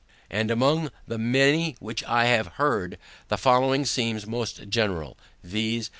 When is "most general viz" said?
4.25-5.89